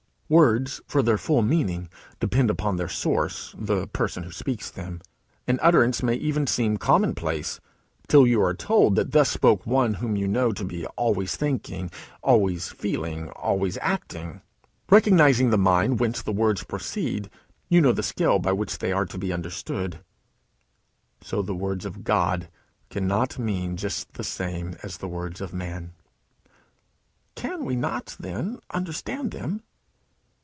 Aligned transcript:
Words 0.33 0.79
for 0.87 1.03
their 1.03 1.17
full 1.17 1.41
meaning 1.41 1.89
depend 2.21 2.49
upon 2.49 2.77
their 2.77 2.87
source, 2.87 3.53
the 3.57 3.87
person 3.87 4.23
who 4.23 4.31
speaks 4.31 4.69
them. 4.71 5.01
An 5.45 5.59
utterance 5.61 6.01
may 6.01 6.13
even 6.13 6.47
seem 6.47 6.77
commonplace, 6.77 7.59
till 8.07 8.25
you 8.25 8.41
are 8.41 8.53
told 8.53 8.95
that 8.95 9.11
thus 9.11 9.29
spoke 9.29 9.65
one 9.67 9.95
whom 9.95 10.15
you 10.15 10.29
know 10.29 10.53
to 10.53 10.63
be 10.63 10.85
always 10.95 11.35
thinking, 11.35 11.91
always 12.23 12.69
feeling, 12.69 13.27
always 13.31 13.77
acting. 13.81 14.41
Recognizing 14.89 15.49
the 15.49 15.57
mind 15.57 15.99
whence 15.99 16.21
the 16.21 16.31
words 16.31 16.63
proceed, 16.63 17.29
you 17.67 17.81
know 17.81 17.91
the 17.91 18.01
scale 18.01 18.39
by 18.39 18.53
which 18.53 18.77
they 18.77 18.93
are 18.93 19.05
to 19.07 19.17
be 19.17 19.33
understood. 19.33 19.99
So 21.19 21.41
the 21.41 21.53
words 21.53 21.83
of 21.83 22.05
God 22.05 22.47
cannot 22.89 23.37
mean 23.37 23.75
just 23.75 24.13
the 24.13 24.23
same 24.23 24.77
as 24.81 24.97
the 24.99 25.09
words 25.09 25.41
of 25.41 25.51
man. 25.51 25.91
"Can 27.35 27.65
we 27.65 27.75
not, 27.75 28.15
then, 28.17 28.59
understand 28.73 29.31
them?" 29.31 29.63